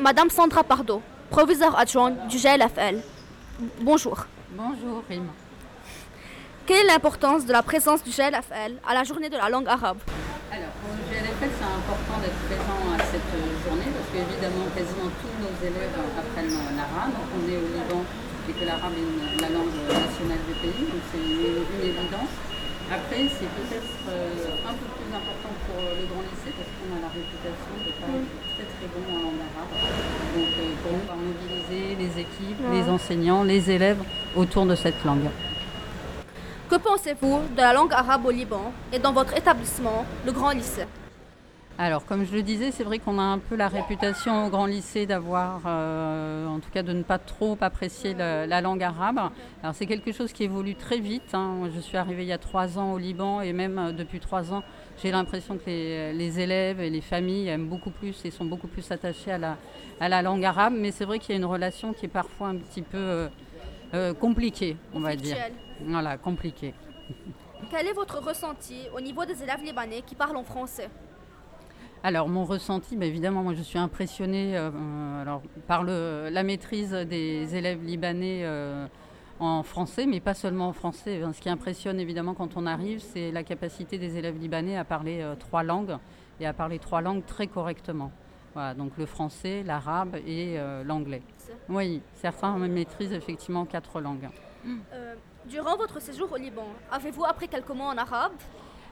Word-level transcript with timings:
Madame 0.00 0.30
Sandra 0.30 0.64
Pardo, 0.64 1.02
proviseur 1.28 1.78
adjointe 1.78 2.26
du 2.28 2.38
GLFL. 2.38 3.02
Bonjour. 3.82 4.24
Bonjour 4.56 5.02
Rim. 5.10 5.28
Quelle 6.64 6.86
est 6.86 6.92
l'importance 6.92 7.44
de 7.44 7.52
la 7.52 7.62
présence 7.62 8.02
du 8.02 8.08
GLFL 8.08 8.80
à 8.88 8.94
la 8.94 9.04
journée 9.04 9.28
de 9.28 9.36
la 9.36 9.50
langue 9.50 9.68
arabe? 9.68 9.98
Alors 10.50 10.72
pour 10.80 10.96
le 10.96 11.04
GLFL, 11.04 11.52
c'est 11.52 11.68
important 11.68 12.16
d'être 12.22 12.40
présent 12.48 12.80
à 12.96 13.04
cette 13.12 13.28
journée 13.60 13.92
parce 13.92 14.08
qu'évidemment 14.08 14.64
quasiment 14.74 15.10
tous 15.20 15.36
nos 15.36 15.54
élèves 15.68 15.92
apprennent 16.16 16.56
l'arabe. 16.76 17.12
On 17.36 17.44
est 17.44 17.58
au 17.58 17.68
Liban 17.68 18.02
et 18.48 18.52
que 18.52 18.64
l'arabe 18.64 18.96
est 18.96 19.40
la 19.42 19.50
langue 19.50 19.76
nationale 19.84 20.40
du 20.48 20.54
pays, 20.64 20.88
donc 20.88 21.02
c'est 21.12 21.20
une, 21.20 21.60
une 21.60 21.84
évidence. 21.92 22.32
Après, 22.92 23.22
c'est 23.38 23.46
peut-être 23.46 23.94
euh, 24.08 24.68
un 24.68 24.72
peu 24.72 24.86
plus 24.98 25.14
important 25.14 25.54
pour 25.66 25.80
le 25.80 26.06
grand 26.10 26.22
lycée 26.22 26.52
parce 26.58 26.70
qu'on 26.74 26.90
a 26.96 27.00
la 27.00 27.06
réputation 27.06 27.72
de 27.86 27.92
pas 28.00 28.10
être 28.18 28.34
très 28.56 28.66
très 28.66 28.88
bon 28.90 29.14
en 29.14 29.22
langue 29.22 29.40
arabe. 29.46 29.70
Donc 30.34 30.48
euh, 30.58 30.74
pour 30.82 30.92
nous, 30.92 30.98
on 31.04 31.06
va 31.06 31.14
mobiliser 31.14 31.94
les 31.94 32.20
équipes, 32.20 32.58
les 32.72 32.90
enseignants, 32.90 33.44
les 33.44 33.70
élèves 33.70 34.02
autour 34.34 34.66
de 34.66 34.74
cette 34.74 35.04
langue. 35.04 35.30
Que 36.68 36.76
pensez-vous 36.76 37.40
de 37.56 37.60
la 37.60 37.72
langue 37.72 37.92
arabe 37.92 38.26
au 38.26 38.30
Liban 38.32 38.72
et 38.92 38.98
dans 38.98 39.12
votre 39.12 39.36
établissement, 39.36 40.04
le 40.26 40.32
Grand 40.32 40.50
Lycée? 40.50 40.86
Alors, 41.82 42.04
comme 42.04 42.26
je 42.26 42.34
le 42.34 42.42
disais, 42.42 42.72
c'est 42.72 42.84
vrai 42.84 42.98
qu'on 42.98 43.18
a 43.18 43.22
un 43.22 43.38
peu 43.38 43.56
la 43.56 43.66
réputation 43.68 44.44
au 44.46 44.50
grand 44.50 44.66
lycée 44.66 45.06
d'avoir, 45.06 45.62
euh, 45.64 46.46
en 46.46 46.60
tout 46.60 46.68
cas, 46.70 46.82
de 46.82 46.92
ne 46.92 47.02
pas 47.02 47.16
trop 47.16 47.56
apprécier 47.62 48.12
la 48.12 48.60
langue 48.60 48.82
arabe. 48.82 49.18
Alors, 49.62 49.74
c'est 49.74 49.86
quelque 49.86 50.12
chose 50.12 50.30
qui 50.34 50.44
évolue 50.44 50.74
très 50.74 50.98
vite. 50.98 51.32
hein. 51.32 51.54
Moi, 51.58 51.68
Je 51.74 51.80
suis 51.80 51.96
arrivée 51.96 52.22
il 52.24 52.28
y 52.28 52.32
a 52.34 52.38
trois 52.38 52.78
ans 52.78 52.92
au 52.92 52.98
Liban 52.98 53.40
et 53.40 53.54
même 53.54 53.78
euh, 53.78 53.92
depuis 53.92 54.20
trois 54.20 54.52
ans, 54.52 54.62
j'ai 55.02 55.10
l'impression 55.10 55.56
que 55.56 55.64
les, 55.68 56.12
les 56.12 56.40
élèves 56.40 56.82
et 56.82 56.90
les 56.90 57.00
familles 57.00 57.48
aiment 57.48 57.68
beaucoup 57.68 57.90
plus 57.90 58.26
et 58.26 58.30
sont 58.30 58.44
beaucoup 58.44 58.68
plus 58.68 58.92
attachés 58.92 59.32
à 59.32 59.38
la, 59.38 59.56
à 60.00 60.10
la 60.10 60.20
langue 60.20 60.44
arabe. 60.44 60.74
Mais 60.76 60.90
c'est 60.90 61.06
vrai 61.06 61.18
qu'il 61.18 61.30
y 61.30 61.32
a 61.32 61.38
une 61.38 61.46
relation 61.46 61.94
qui 61.94 62.04
est 62.04 62.10
parfois 62.10 62.48
un 62.48 62.56
petit 62.56 62.82
peu 62.82 62.98
euh, 62.98 63.28
euh, 63.94 64.12
compliquée, 64.12 64.76
on 64.92 65.00
va 65.00 65.16
dire. 65.16 65.38
Voilà, 65.80 66.18
compliquée. 66.18 66.74
Quel 67.70 67.86
est 67.86 67.94
votre 67.94 68.20
ressenti 68.22 68.82
au 68.94 69.00
niveau 69.00 69.24
des 69.24 69.42
élèves 69.42 69.62
libanais 69.64 70.02
qui 70.06 70.14
parlent 70.14 70.36
en 70.36 70.44
français? 70.44 70.90
Alors 72.02 72.28
mon 72.28 72.44
ressenti, 72.44 72.96
bah, 72.96 73.04
évidemment, 73.04 73.42
moi 73.42 73.54
je 73.54 73.62
suis 73.62 73.78
impressionnée 73.78 74.56
euh, 74.56 74.70
euh, 74.70 75.22
alors, 75.22 75.42
par 75.66 75.84
le, 75.84 76.28
la 76.30 76.42
maîtrise 76.42 76.92
des 76.92 77.54
élèves 77.54 77.84
libanais 77.84 78.40
euh, 78.44 78.86
en 79.38 79.62
français, 79.62 80.06
mais 80.06 80.20
pas 80.20 80.32
seulement 80.34 80.68
en 80.68 80.72
français. 80.72 81.22
Hein. 81.22 81.32
Ce 81.34 81.40
qui 81.40 81.50
impressionne 81.50 82.00
évidemment 82.00 82.34
quand 82.34 82.56
on 82.56 82.66
arrive, 82.66 83.00
c'est 83.00 83.30
la 83.30 83.42
capacité 83.42 83.98
des 83.98 84.16
élèves 84.16 84.38
libanais 84.38 84.78
à 84.78 84.84
parler 84.84 85.20
euh, 85.20 85.34
trois 85.34 85.62
langues 85.62 85.98
et 86.40 86.46
à 86.46 86.54
parler 86.54 86.78
trois 86.78 87.02
langues 87.02 87.24
très 87.26 87.46
correctement. 87.46 88.10
Voilà, 88.54 88.74
donc 88.74 88.92
le 88.96 89.06
français, 89.06 89.62
l'arabe 89.62 90.16
et 90.26 90.58
l'anglais. 90.84 91.22
Oui, 91.68 92.02
certains 92.14 92.56
maîtrisent 92.58 93.12
effectivement 93.12 93.64
quatre 93.64 94.00
langues. 94.00 94.28
Durant 95.48 95.76
votre 95.76 96.00
séjour 96.02 96.32
au 96.32 96.36
Liban, 96.36 96.66
avez-vous 96.90 97.24
appris 97.24 97.46
quelques 97.46 97.70
mots 97.70 97.84
en 97.84 97.96
arabe? 97.96 98.32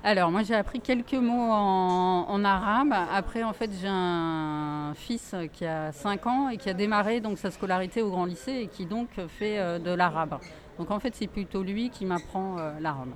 Alors, 0.04 0.30
moi, 0.30 0.42
j'ai 0.44 0.54
appris 0.54 0.80
quelques 0.80 1.14
mots 1.14 1.50
en, 1.50 2.26
en 2.28 2.44
arabe. 2.44 2.94
Après, 3.12 3.42
en 3.42 3.52
fait, 3.52 3.70
j'ai 3.80 3.88
un 3.88 4.92
fils 4.94 5.34
qui 5.52 5.66
a 5.66 5.90
5 5.92 6.26
ans 6.26 6.48
et 6.48 6.56
qui 6.56 6.70
a 6.70 6.74
démarré 6.74 7.20
donc 7.20 7.38
sa 7.38 7.50
scolarité 7.50 8.00
au 8.00 8.10
grand 8.10 8.24
lycée 8.24 8.52
et 8.52 8.68
qui 8.68 8.86
donc 8.86 9.08
fait 9.28 9.58
euh, 9.58 9.78
de 9.78 9.90
l'arabe. 9.90 10.38
Donc, 10.78 10.90
en 10.92 11.00
fait, 11.00 11.14
c'est 11.16 11.26
plutôt 11.26 11.62
lui 11.62 11.90
qui 11.90 12.06
m'apprend 12.06 12.58
euh, 12.58 12.78
l'arabe. 12.80 13.10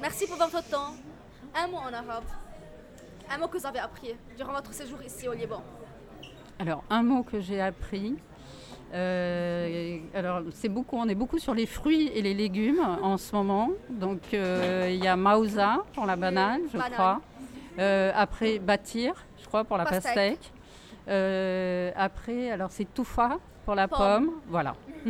Merci 0.00 0.26
pour 0.26 0.36
votre 0.36 0.62
temps. 0.68 0.94
Un 1.54 1.66
mot 1.66 1.78
en 1.78 1.92
arabe. 1.92 2.24
Un 3.30 3.38
mot 3.38 3.48
que 3.48 3.58
vous 3.58 3.66
avez 3.66 3.80
appris 3.80 4.14
durant 4.36 4.52
votre 4.52 4.72
séjour 4.72 5.02
ici 5.02 5.26
au 5.28 5.32
Liban. 5.32 5.62
Alors, 6.60 6.84
un 6.90 7.02
mot 7.02 7.24
que 7.24 7.40
j'ai 7.40 7.60
appris. 7.60 8.14
Euh, 8.94 9.98
alors, 10.14 10.40
c'est 10.52 10.68
beaucoup, 10.68 10.96
on 10.96 11.08
est 11.08 11.14
beaucoup 11.14 11.38
sur 11.38 11.54
les 11.54 11.66
fruits 11.66 12.08
et 12.14 12.22
les 12.22 12.34
légumes 12.34 12.80
en 13.02 13.16
ce 13.18 13.34
moment. 13.34 13.70
Donc, 13.90 14.20
euh, 14.32 14.88
il 14.90 15.02
y 15.02 15.08
a 15.08 15.16
mausa 15.16 15.78
pour 15.94 16.06
la 16.06 16.16
banane, 16.16 16.60
je 16.72 16.78
Banane. 16.78 16.92
crois. 16.92 17.20
Euh, 17.78 18.12
après, 18.14 18.58
bâtir, 18.60 19.14
je 19.42 19.46
crois, 19.46 19.64
pour 19.64 19.76
la 19.78 19.84
Pastèque. 19.84 20.38
pastèque. 21.08 21.94
Après, 21.96 22.50
alors 22.50 22.70
c'est 22.70 22.92
toufa 22.94 23.38
pour 23.64 23.74
la 23.74 23.88
Pomme. 23.88 23.98
pomme. 24.26 24.30
Voilà. 24.48 24.74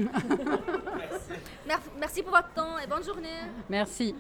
Mer- 1.67 1.81
Merci 2.01 2.23
pour 2.23 2.33
votre 2.33 2.53
temps 2.55 2.79
et 2.83 2.87
bonne 2.87 3.05
journée. 3.05 3.29
Merci. 3.69 4.15